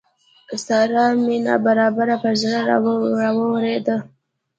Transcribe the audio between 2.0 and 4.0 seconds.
پر زړه را واورېده.